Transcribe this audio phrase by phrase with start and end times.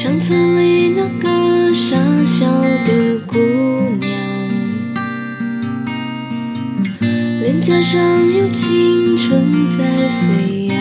[0.00, 2.46] 相册里那个傻笑
[2.86, 3.36] 的姑
[3.98, 4.08] 娘，
[7.40, 8.00] 脸颊上
[8.32, 9.84] 有青春在
[10.20, 10.76] 飞扬，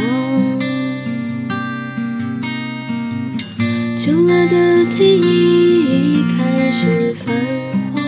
[3.97, 7.34] 旧了的记忆已开始泛
[7.91, 8.04] 黄，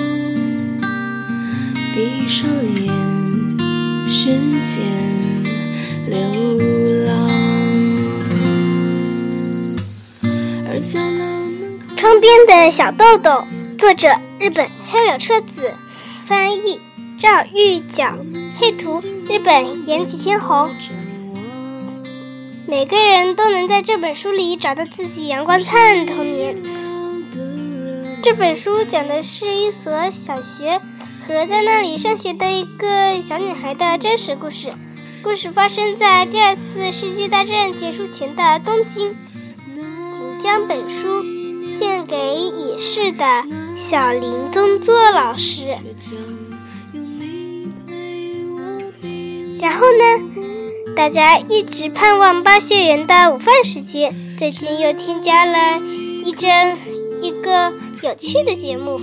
[1.95, 2.88] 闭上眼，
[10.91, 13.43] 窗边的小豆豆，
[13.77, 15.71] 作者日本黑柳彻子，
[16.25, 16.79] 翻译
[17.19, 18.15] 赵玉角，
[18.57, 20.71] 配图日本岩崎千红。
[22.65, 26.57] 每个人都能在这本书里找到自己阳光灿烂的童年。
[28.23, 30.81] 这本书讲的是一所小学
[31.27, 34.73] 和在那里上学的一个小女孩的真实故事。
[35.21, 39.15] 故事发生在第二次世界大战结束前的东京。
[40.41, 41.23] 将本书
[41.69, 43.43] 献给已逝的
[43.77, 45.65] 小林宗作老师。
[49.59, 55.79] 然后呢，大家一直盼望巴学园的午饭时间，最近又添加了
[56.23, 56.77] 一帧
[57.21, 58.99] 一个有趣的节目。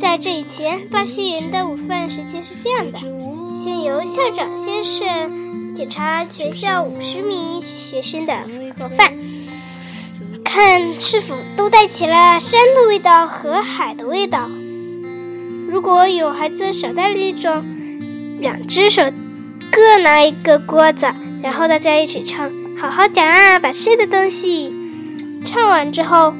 [0.00, 2.98] 在这以前，巴学园的午饭时间是这样的：
[3.62, 5.47] 先由校长先生
[5.78, 8.34] 检查全校五十名学生的
[8.76, 9.14] 盒饭，
[10.44, 14.50] 看是否都带起了山的味道和海的味道。
[15.70, 17.64] 如果有孩子少带了一种，
[18.40, 19.04] 两只手
[19.70, 21.06] 各拿一个锅子，
[21.44, 24.74] 然后大家一起唱“好好讲啊，把吃的东西”。
[25.46, 26.34] 唱完之后，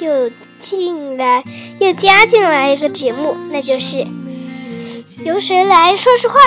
[0.00, 1.44] 又进来
[1.80, 4.06] 又加进来一个节目，那就是
[5.22, 6.38] 由谁来说实话。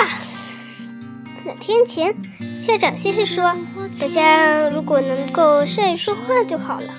[1.50, 2.14] 两天前，
[2.62, 3.52] 校长先生说，
[4.00, 6.94] 大家如果能够善于说话就好了。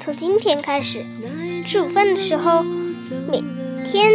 [0.00, 1.06] 从今天开始，
[1.64, 2.64] 吃午饭的时候，
[3.30, 3.40] 每
[3.86, 4.10] 天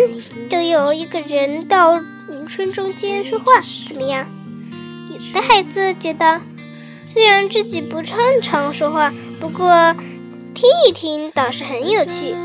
[0.50, 1.96] 都有一个人到
[2.28, 3.46] 名声中间说话，
[3.88, 4.28] 怎么样？
[5.09, 6.42] 有的孩子觉得，
[7.08, 9.96] 虽然自己不擅长说话，不过
[10.54, 12.36] 听一听倒是很有趣。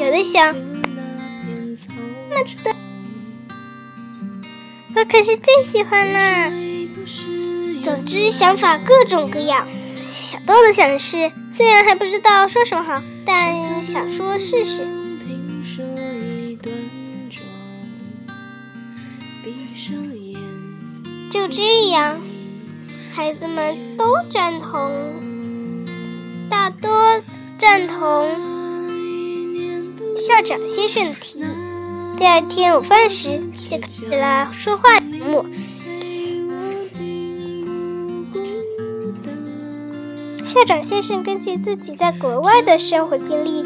[0.00, 2.74] 有的想，妈的，
[4.96, 6.50] 我可是最喜欢啦！
[7.82, 9.66] 总之，想法各种各样。
[10.12, 14.86] 小豆豆想的是，虽然还不知道说什么好，但想说试试。
[21.30, 22.16] 就这样，
[23.12, 24.92] 孩子们都赞同，
[26.48, 27.20] 大多
[27.58, 28.30] 赞同
[30.26, 31.63] 校长先生的提议。
[32.16, 35.44] 第二天午饭时，就开始了说话节目。
[40.44, 43.62] 校长先生根据自己在国外的生活经历，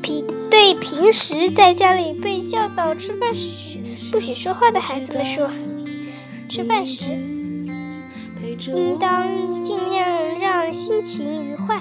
[0.00, 3.78] 平对平时在家里被教导吃饭时
[4.12, 5.50] 不许说话的孩子们说
[6.48, 7.06] ：“吃饭时
[8.68, 9.26] 应当
[9.64, 11.80] 尽量让心情愉快，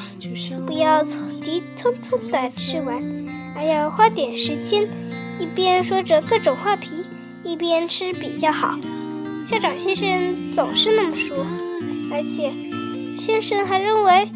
[0.66, 2.98] 不要急匆匆的吃完，
[3.56, 4.88] 而要花点时间，
[5.42, 6.92] 一边说着各种话题，
[7.44, 8.78] 一边吃比较好。”
[9.50, 11.46] 校长先生总是那么说，
[12.12, 12.54] 而且。
[13.18, 14.28] 先生还认为，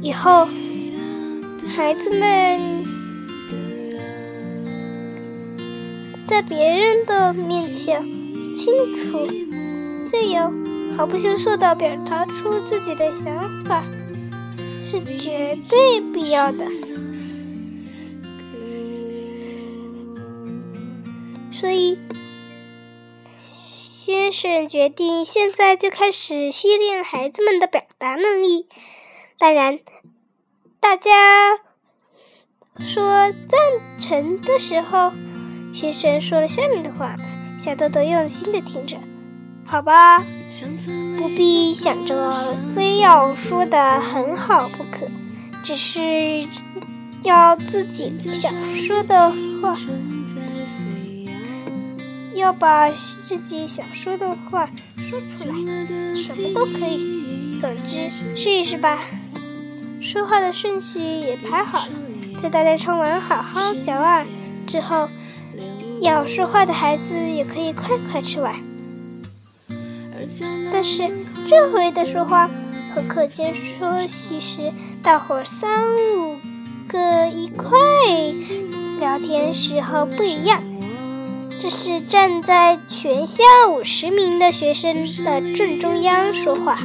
[0.00, 0.46] 以后
[1.74, 2.84] 孩子们
[6.28, 8.00] 在别人的面前
[8.54, 9.26] 清楚、
[10.06, 10.52] 自由、
[10.96, 13.82] 毫不羞涩地表达出自己的想法
[14.84, 16.64] 是绝对必要的。
[21.58, 21.98] 所以。
[23.42, 28.66] 先生决定现在就开始训练孩子们的表达能力。
[29.38, 29.80] 当然，
[30.80, 31.58] 大家
[32.78, 33.60] 说赞
[34.00, 35.12] 成的时候，
[35.74, 37.16] 先生说了下面的话
[37.60, 38.96] ：“小豆豆用心的听着，
[39.66, 40.20] 好吧，
[41.18, 42.32] 不必想着
[42.74, 45.06] 非要说的很好不可，
[45.62, 46.48] 只是
[47.22, 49.30] 要自己想说的
[49.60, 49.74] 话。”
[52.38, 55.54] 要把自己想说的话说出来，
[56.16, 57.58] 什么都可以。
[57.60, 59.00] 总之，试一试吧。
[60.00, 61.92] 说话的顺序也排好了，
[62.42, 64.24] 在大家唱完“好好嚼啊”
[64.66, 65.08] 之后，
[66.00, 68.54] 要说话的孩子也可以快快吃完。
[70.72, 71.08] 但是
[71.48, 72.48] 这回的说话
[72.94, 76.36] 和课间休息时大伙三五
[76.86, 77.76] 个一块
[79.00, 80.62] 聊天时候不一样。
[81.60, 86.78] 这是站在全校五十名的学生的正中央说话。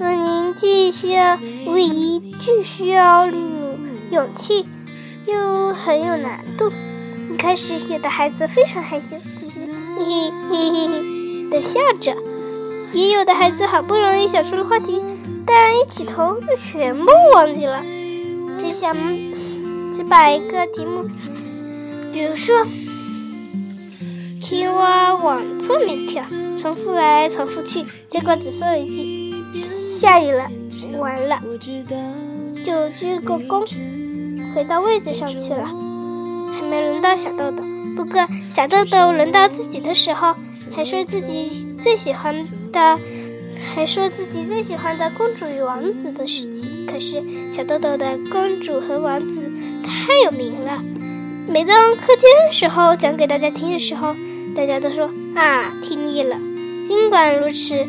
[0.00, 3.26] 而您既需要无疑，既需要
[4.10, 4.66] 勇气，
[5.26, 6.72] 又很有难度。
[7.32, 12.14] 一开始，有的孩子非常害羞，只是嘿嘿嘿嘿嘿的笑着；
[12.92, 15.00] 也有的孩子好不容易想出了话题，
[15.46, 17.80] 但一起头就全部忘记了，
[18.60, 18.94] 只想
[19.96, 21.08] 只把一个题目，
[22.12, 22.66] 比如说
[24.40, 26.22] 青蛙往侧面跳，
[26.60, 29.32] 重复来重复去，结果只说了一句。
[29.54, 30.50] 下雨了，
[30.98, 31.40] 完了，
[32.64, 33.64] 就鞠个躬，
[34.54, 35.64] 回到位子上去了。
[35.64, 37.62] 还没轮到小豆豆，
[37.96, 40.34] 不过小豆豆轮到自己的时候，
[40.74, 42.42] 还说自己最喜欢
[42.72, 42.98] 的，
[43.74, 46.84] 还说自己最喜欢的公主与王子的事情。
[46.86, 47.22] 可是
[47.54, 49.50] 小豆豆的公主和王子
[49.84, 50.82] 太有名了，
[51.48, 54.14] 每当课间时候讲给大家听的时候，
[54.56, 56.36] 大家都说啊听腻了。
[56.86, 57.86] 尽管如此。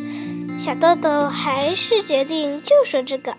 [0.59, 3.33] 小豆豆还是决定就说这个。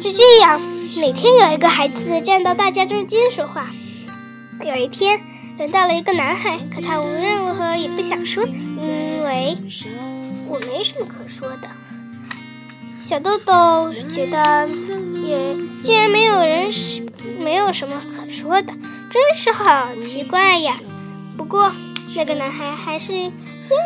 [0.00, 0.60] 就这样，
[1.00, 3.70] 每天有一个孩子站到大家中间说话。
[4.64, 5.20] 有一天，
[5.58, 9.56] 轮到了一个男孩，可他无论如何也不想说，因为
[10.48, 11.68] 我没什么可说的。
[13.08, 14.68] 小豆豆觉得，
[15.22, 17.06] 也既然没有人是
[17.38, 18.72] 没有什么可说的，
[19.12, 20.80] 真是好奇怪呀。
[21.36, 21.70] 不过，
[22.16, 23.32] 那个男孩还是坚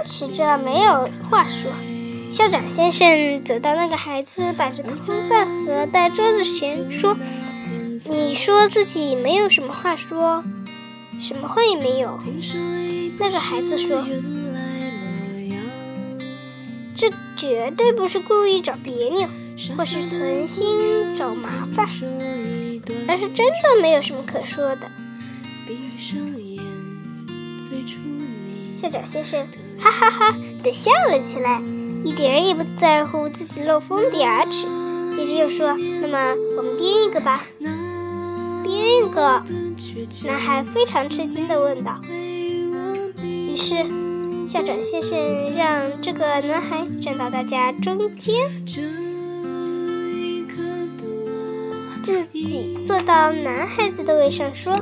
[0.06, 1.70] 持着没有话说。
[2.32, 7.14] 校长先生走到那个孩子摆着的空饭盒在桌子前，说
[8.08, 10.42] ：“你说自己没有什么话说，
[11.20, 12.18] 什么话也没有。”
[13.20, 14.02] 那个孩子说
[17.00, 19.26] ：“这绝对不是故意找别扭，
[19.74, 21.86] 或是存心找麻烦，
[23.08, 24.82] 而是真的没有什么可说的。”
[28.76, 29.48] 校长先生
[29.78, 31.62] 哈哈哈的笑了起来。
[32.04, 34.66] 一点也不在乎自己漏风的牙齿，
[35.16, 37.46] 接着又说：“那么我们编一个吧。”
[38.62, 39.42] 编一个，
[40.26, 41.98] 男孩非常吃惊地问道。
[43.22, 43.86] 于是
[44.50, 48.34] 校长先生让这个男孩站到大家中间，
[52.02, 54.76] 自己坐到男孩子的位上，说：“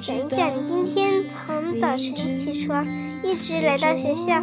[0.00, 2.82] 想一想，你今天从早晨起床，
[3.22, 4.42] 一直来到学校。”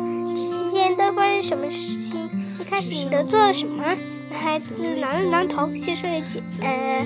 [0.72, 2.30] 天都发生什么事情？
[2.60, 3.84] 一开始你都做了什么？
[4.30, 7.04] 男孩子挠了挠头，先说一句：“呃，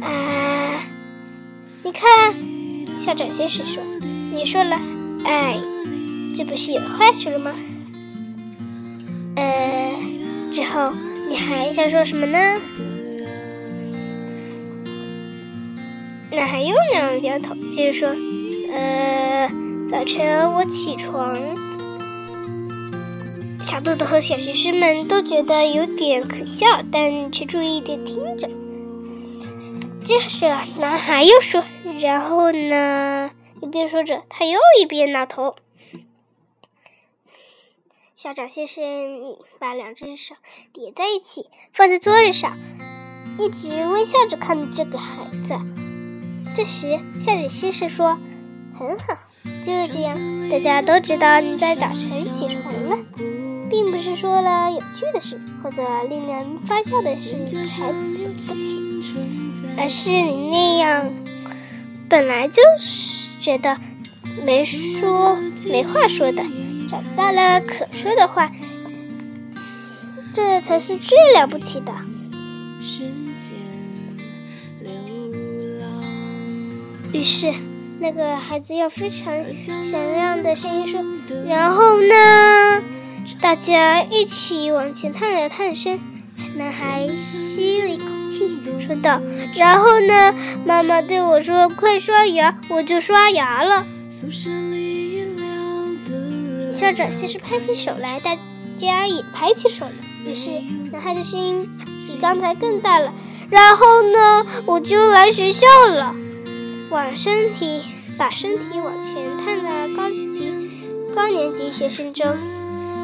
[0.00, 0.80] 呃，
[1.84, 2.34] 你看。”
[3.00, 3.80] 校长先生说
[4.34, 4.76] ：“你说了，
[5.24, 5.58] 哎，
[6.36, 7.52] 这不是有坏处了吗？”
[9.36, 9.94] 呃，
[10.54, 10.92] 之后
[11.28, 12.38] 你还想说什么呢？
[16.30, 18.08] 男孩又摇了摇头，接着说
[18.72, 19.50] ：“呃，
[19.90, 21.38] 早晨我起床。”
[23.62, 28.48] 小豆豆和小学生们都觉得有点可笑，但却注意的听着。
[30.04, 31.62] 接着，男孩又说
[32.00, 32.76] ：“然后呢？”
[33.68, 35.54] 一边说着，他又一边挠头。
[38.16, 38.82] 校长先生，
[39.22, 40.34] 你把两只手
[40.72, 42.56] 叠在一起，放在桌子上，
[43.38, 45.54] 一直微笑着看着这个孩子。
[46.56, 48.18] 这时，校长先生说
[48.72, 49.18] ：“很好，
[49.66, 50.16] 就是这样，
[50.48, 52.98] 大家都知道你在早晨起床了。”
[53.68, 59.02] 并不是说了有趣的事或者令人发笑的事才了不起，
[59.76, 61.12] 而是你那样
[62.08, 63.76] 本来就是觉得
[64.44, 65.36] 没说
[65.70, 66.42] 没话说的，
[66.88, 68.50] 长大了可说的话，
[70.34, 71.92] 这才是最了不起的。
[77.12, 77.52] 于是，
[78.00, 81.02] 那个孩子用非常响亮的声音说
[81.48, 82.82] ：“然后呢？”
[83.40, 85.98] 大家一起往前探了探身，
[86.56, 88.04] 男孩吸了一口
[88.38, 89.20] 气，说道
[89.56, 90.34] ：“然后呢？
[90.64, 93.84] 妈妈对我说：‘快刷牙！’我就刷牙了。”
[96.72, 98.36] 校长先是拍起手来，大
[98.78, 99.90] 家也拍起手来。
[100.24, 100.50] 于是，
[100.92, 101.68] 男孩的声音
[102.06, 103.12] 比刚才更大了。
[103.50, 104.46] 然后呢？
[104.66, 106.14] 我就来学校了，
[106.90, 107.82] 往身体
[108.16, 109.14] 把身体往前
[109.44, 110.52] 探的高级
[111.14, 112.26] 高年级学生中。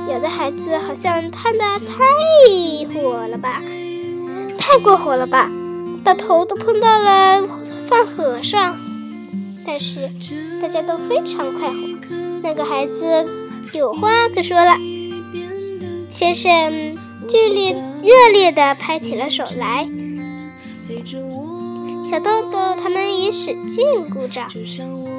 [0.07, 3.63] 有的孩子好像烫的太火了吧，
[4.75, 5.49] 太过火了吧，
[6.03, 7.47] 把头都碰到了
[7.89, 8.77] 饭盒上。
[9.65, 10.11] 但是
[10.61, 11.77] 大家都非常快活。
[12.43, 13.25] 那个孩子
[13.73, 14.77] 有话可说了，
[16.11, 16.51] 先生
[17.29, 19.89] 剧烈热烈地拍起了手来。
[22.11, 24.49] 小豆豆他们也使劲鼓掌。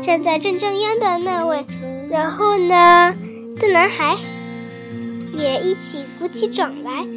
[0.05, 1.65] 站在正中央的那位，
[2.09, 3.15] 然后呢，
[3.57, 4.17] 的男孩
[5.33, 7.07] 也一起鼓起掌来。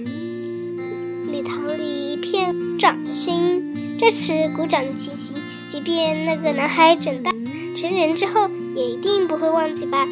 [1.30, 5.35] 礼堂里片掌的声音，这时鼓掌的情形。
[5.70, 7.30] 即便那个男孩长大
[7.75, 10.06] 成人之后，也一定不会忘记吧。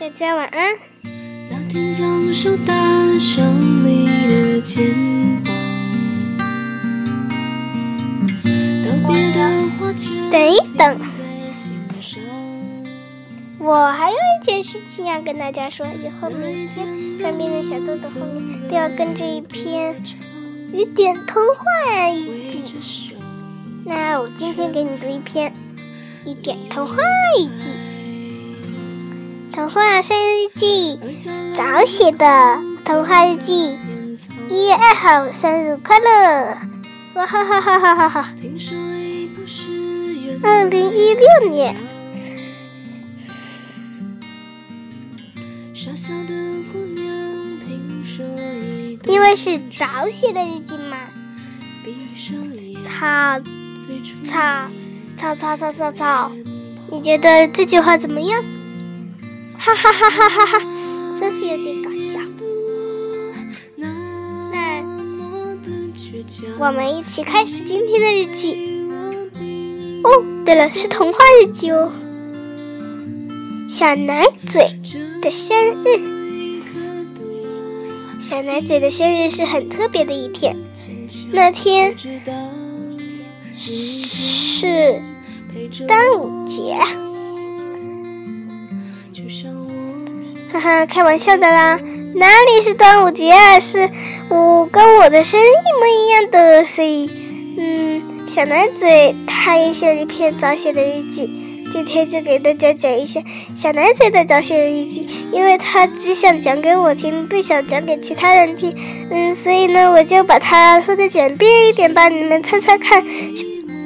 [0.00, 0.76] 大家晚安。
[10.30, 10.98] 等一等，
[13.70, 15.86] 我还有一件事情要跟大家说。
[15.86, 19.94] 以后每天上面的小豆豆后面都要跟着一篇
[20.72, 23.14] 雨点童话日记。
[23.84, 25.54] 那我今天给你读一篇
[26.26, 26.96] 雨点童话
[27.38, 27.70] 日记。
[29.52, 30.98] 童话生日记，
[31.56, 33.78] 早写的童话日记。
[34.48, 36.56] 一月二号生日快乐！
[37.14, 38.34] 哇哈哈哈哈哈哈！
[40.42, 41.76] 二零一六年，
[49.04, 50.96] 因为是早写的日记嘛。
[52.84, 53.40] 草
[54.26, 56.32] 草草草草草草，
[56.90, 58.42] 你觉得这句话怎么样？
[59.58, 60.58] 哈哈哈哈哈哈，
[61.20, 62.20] 真是有点搞笑。
[64.50, 64.82] 那
[66.58, 68.88] 我们一起开始今天的日记。
[70.02, 71.92] 哦，对了，是童话日记哦。
[73.68, 74.70] 小奶嘴
[75.20, 75.98] 的生日，
[78.30, 80.56] 小奶嘴的生日是很特别的一天。
[81.32, 82.12] 那天是
[85.88, 86.76] 端午节。
[90.52, 91.76] 哈哈，开玩笑的啦，
[92.14, 93.58] 哪里是端午节啊？
[93.58, 93.90] 是
[94.28, 97.10] 我跟我的生日一模一样的，所以，
[97.58, 103.22] 嗯，小奶嘴他也写了一篇早写的日记，今天就给大家讲一下
[103.54, 108.74] 小奶嘴的早写日记，因为他只想讲给我听，不想讲给其他人听，
[109.10, 113.04] 嗯，所以呢，我就把它说的简便一点吧，你们猜猜看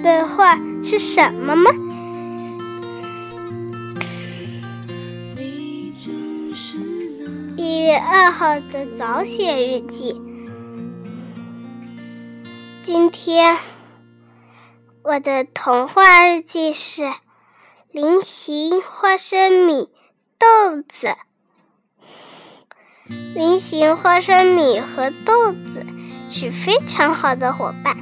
[0.02, 1.70] 的话是什么吗？
[7.56, 10.16] 一月二号的早写日记。
[12.82, 13.56] 今天
[15.02, 17.02] 我的童话日记是
[17.94, 19.88] 菱形花生米
[20.36, 21.14] 豆子。
[23.36, 25.86] 菱形花生米和豆子
[26.32, 27.96] 是非常好的伙伴。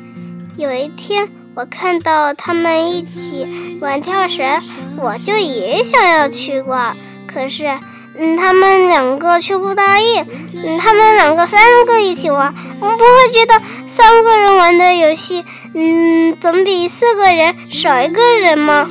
[0.57, 4.63] 有一天，我看到他们一起玩跳绳，
[4.99, 6.97] 我就也想要去玩，
[7.27, 7.79] 可是。
[8.19, 10.23] 嗯，他们两个却不答应。
[10.55, 15.45] 嗯，他们两个三个一起玩，我不会觉得三个人玩的游戏，
[15.75, 18.87] 嗯，总比四个人少一个人吗？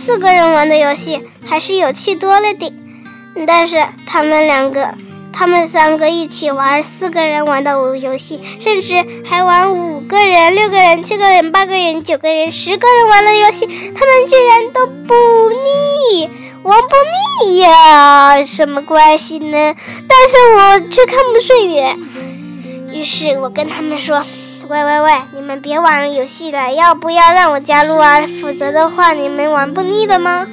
[0.00, 2.72] 四个人玩的游戏还是有趣多了点。
[3.46, 3.76] 但是
[4.06, 4.94] 他们两个，
[5.32, 15.14] 他们三个一起玩四个人玩的游戏，甚至还玩五个人、六个人、七个人、八个人、九个人、十个人玩的游戏，他们竟然都不
[15.50, 16.28] 腻。
[16.62, 19.74] 玩不腻呀，什么关系呢？
[20.08, 21.98] 但是我却看不顺眼。
[22.92, 24.24] 于是我跟他们说
[24.70, 28.20] ：“喂喂喂，你们别玩游戏了，要不要让我加入啊？
[28.40, 30.46] 否则的话，你们玩不腻的吗？”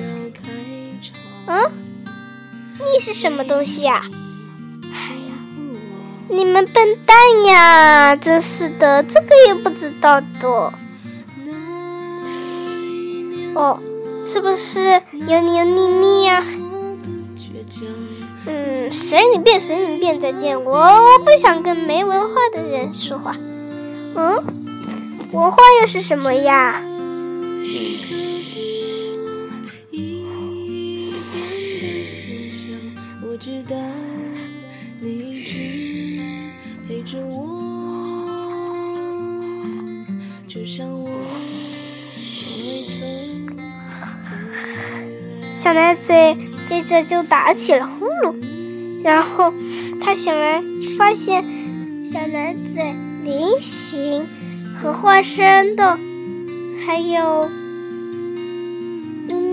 [1.46, 1.72] 嗯，
[2.80, 4.02] 腻是什么东西呀？
[4.92, 5.38] 哎呀，
[6.30, 8.16] 你们笨蛋呀！
[8.16, 10.74] 真是的，这个也不知道的。
[13.54, 13.80] 哦。
[14.26, 16.44] 是不是油腻腻腻呀？
[18.48, 20.20] 嗯，随你便，随你便。
[20.20, 23.36] 再见，我我不想跟没文化的人说话。
[24.20, 24.44] 嗯，
[25.32, 26.82] 文化又是什么呀？
[45.60, 46.36] 小奶嘴
[46.68, 48.34] 接着就打起了呼噜，
[49.04, 49.54] 然后
[50.02, 50.64] 他醒来
[50.98, 51.44] 发现
[52.12, 52.96] 小奶嘴
[53.28, 54.26] 菱形
[54.82, 56.00] 和花生的，
[56.86, 57.46] 还有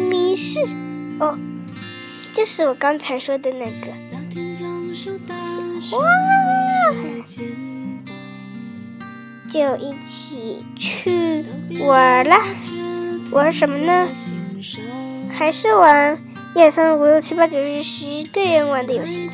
[0.08, 0.60] 迷失。
[1.18, 1.36] 哦，
[2.32, 3.88] 就是我刚才说的那个。
[5.98, 6.06] 哇，
[9.52, 11.44] 就一起去
[11.80, 12.36] 玩了，
[13.32, 14.08] 玩什么呢？
[15.36, 16.16] 还是玩
[16.54, 19.28] 一二三四五六七八九十十个人玩的游戏，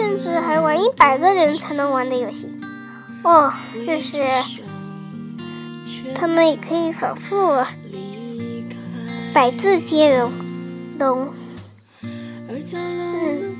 [0.00, 2.48] 甚至还玩一百个人才能玩的游戏。
[3.22, 3.52] 哦，
[3.86, 4.22] 就是
[6.14, 7.62] 他们也可以反复
[9.34, 10.32] 百字接龙，
[10.98, 11.28] 龙，
[12.48, 13.58] 嗯，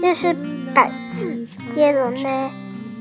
[0.00, 0.32] 就是
[0.72, 2.50] 百字接龙呢，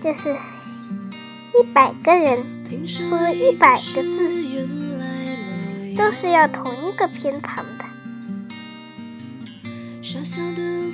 [0.01, 2.43] 就是一百个人
[2.87, 4.67] 说一百个字，
[5.95, 7.85] 都是要同一个偏旁的。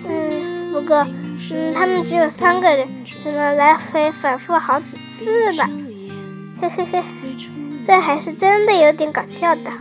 [0.10, 1.08] 嗯，不过，
[1.51, 5.70] 嗯，他们只有三个人，只能来回反复好几次吧。
[6.60, 7.03] 嘿嘿嘿，
[7.86, 9.72] 这还是真的有点搞笑的。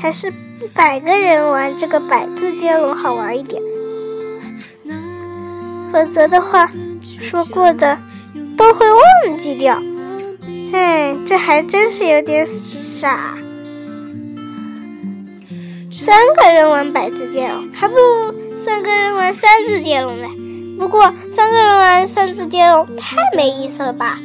[0.00, 0.32] 还是
[0.72, 3.60] 百个人玩这个百字接龙好玩一点，
[5.92, 6.70] 否则的话，
[7.02, 7.98] 说过的
[8.56, 9.78] 都会忘记掉。
[10.72, 12.46] 嗯，这还真是有点
[12.98, 13.36] 傻。
[15.90, 20.28] 三个人玩百字接龙，还不如三个人玩三字接龙呢。
[20.78, 24.18] 不过三个人玩三字接龙太没意思了吧？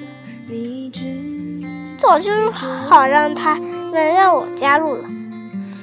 [1.98, 5.04] 早就好让他们让我加入了。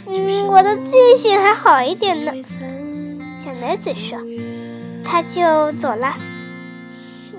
[0.07, 2.33] 嗯，我的记性还好一点呢。
[3.43, 4.19] 小奶嘴说，
[5.05, 6.15] 他就走了。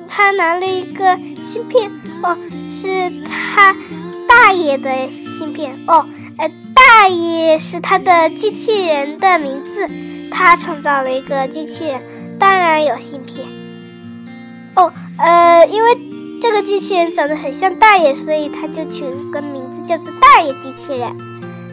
[0.07, 1.89] 他拿了一个芯片，
[2.23, 2.37] 哦，
[2.69, 3.75] 是他
[4.27, 6.05] 大爷的芯片，哦。
[6.37, 9.87] 呃，大爷是他的机器人的名字，
[10.33, 12.01] 他创造了一个机器人，
[12.39, 13.47] 当然有芯片。
[14.75, 15.97] 哦，呃，因为
[16.41, 21.15] 这个机器人长得很像大爷，所以他就取了个名字叫做大爷机器人。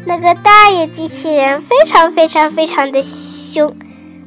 [0.06, 3.74] 那个大爷机器人非常非常非常的凶。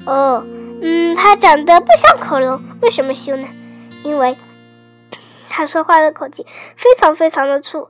[0.06, 0.44] 哦，
[0.82, 3.48] 嗯，他长得不像恐龙，为什么凶呢？
[4.04, 4.36] 因为
[5.50, 7.88] 他说话的口气非常非常的粗。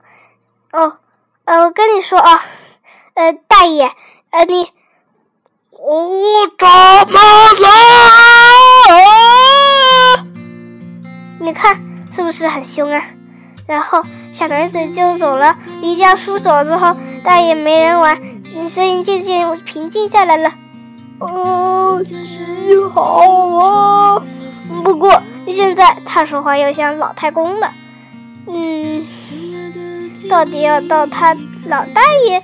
[0.71, 0.97] 哦。
[1.45, 2.41] 呃，我跟你说啊，
[3.15, 3.91] 呃，大爷，
[4.29, 4.69] 呃，你
[5.85, 6.65] 我怎
[7.11, 7.19] 么
[7.59, 7.67] 了？
[11.41, 11.77] 你看
[12.15, 13.03] 是不是很凶啊？
[13.67, 15.57] 然后小男子就走了。
[15.81, 18.17] 离家出走之后，大爷没人玩，
[18.69, 20.53] 声音渐渐平静下来了。
[21.19, 23.19] 哦，你好
[23.57, 24.23] 啊。
[24.85, 27.69] 不过现在他说话又像老太公了。
[28.47, 29.05] 嗯。
[30.29, 32.41] 到底要到他老大爷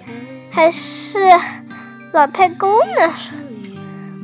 [0.52, 1.20] 还是
[2.12, 3.14] 老太公呢？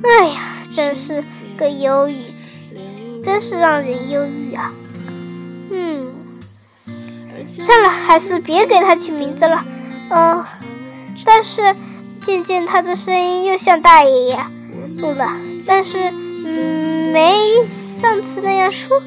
[0.04, 0.42] 哎呀，
[0.76, 1.24] 真是
[1.58, 2.34] 个忧郁，
[3.24, 4.72] 真是让人忧郁啊！
[5.72, 6.08] 嗯，
[7.48, 9.64] 算了，还是别给他取名字了。
[10.10, 10.44] 嗯，
[11.26, 11.76] 但是
[12.26, 15.32] 渐渐他的声音又像大爷爷了，
[15.68, 16.12] 但是
[16.46, 17.36] 嗯，没
[18.02, 19.02] 上次那样说。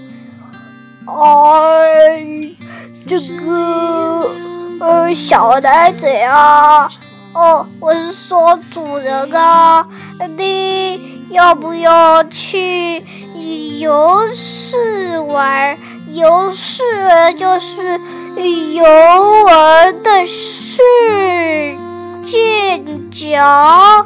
[1.06, 2.54] 哎。
[3.06, 4.28] 这个
[4.80, 6.88] 呃，小呆嘴啊，
[7.38, 9.86] 哦，我是说主人啊，
[10.36, 13.00] 你要不要去
[13.78, 15.78] 游市玩？
[16.08, 16.82] 游市
[17.38, 18.00] 就是
[18.72, 18.82] 游
[19.44, 20.82] 玩的市，
[22.26, 24.04] 剑桥，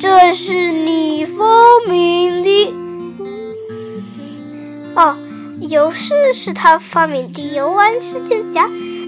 [0.00, 1.44] 这是你发
[1.86, 2.74] 明的
[4.94, 5.14] 哦。
[5.60, 8.62] 游是是他发明的，游玩是剑桥，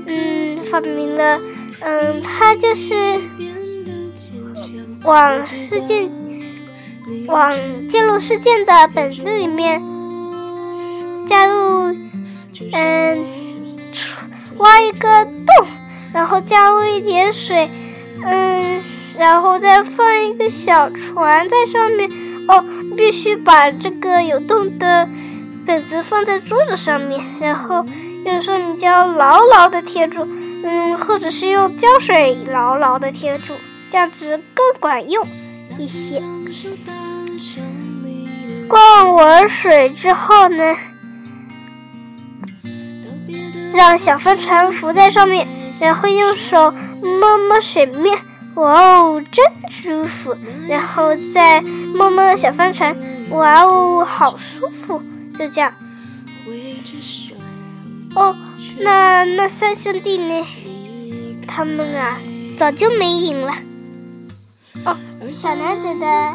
[0.07, 1.41] 嗯，发明了，
[1.81, 3.19] 嗯，他就是
[5.05, 6.09] 往世界
[7.27, 7.51] 往
[7.89, 9.81] 剑入世界的本子里面
[11.29, 11.95] 加入，
[12.73, 13.25] 嗯，
[14.59, 15.69] 挖一个洞，
[16.13, 17.69] 然后加入一点水，
[18.25, 18.81] 嗯，
[19.19, 22.11] 然后再放一个小船在上面，
[22.49, 22.65] 哦，
[22.97, 25.09] 必须把这个有洞的。
[25.67, 27.85] 本子放在桌子上面，然后
[28.25, 30.25] 用说明胶牢牢的贴住，
[30.63, 33.53] 嗯，或者是用胶水牢牢的贴住，
[33.91, 35.27] 这样子更管用
[35.79, 36.23] 一些。
[38.69, 40.77] 灌完水之后呢，
[43.73, 45.47] 让小帆船浮在上面，
[45.81, 48.19] 然后用手摸摸水面，
[48.55, 50.37] 哇哦，真舒服！
[50.69, 52.97] 然后再摸摸小帆船，
[53.31, 55.01] 哇哦，好舒服！
[55.39, 55.73] 就这样。
[58.15, 58.35] 哦，
[58.81, 60.45] 那那三兄弟呢？
[61.47, 62.19] 他们啊，
[62.59, 63.53] 早就没影了。
[64.85, 64.97] 哦，
[65.35, 66.35] 小男子的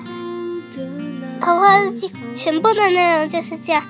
[1.39, 3.83] 童话日记全部的内容就是这样。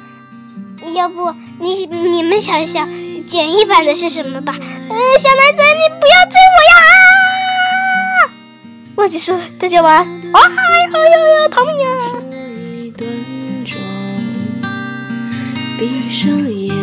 [0.95, 2.89] 要不你你们想一想，
[3.27, 4.53] 简易版的是什么吧？
[4.53, 6.73] 呃，小男子，你不要追我呀！
[8.17, 8.33] 啊！
[8.95, 10.31] 忘记说，大家晚安。
[10.31, 11.85] 哇，好有童呀！
[15.77, 16.75] 闭上眼，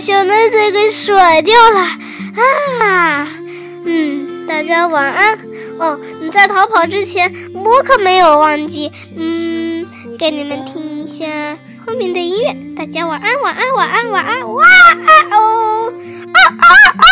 [0.00, 1.80] 小奶嘴给甩掉了
[2.80, 3.28] 啊！
[3.84, 5.38] 嗯，大家晚安
[5.78, 6.00] 哦。
[6.22, 9.86] 你在逃跑之前，我可没有忘记，嗯，
[10.18, 11.26] 给你们听一下
[11.86, 12.56] 后面的音乐。
[12.74, 15.92] 大家晚安，晚安，晚安，晚安，哇啊哦
[16.32, 16.64] 啊啊
[16.96, 17.09] 啊！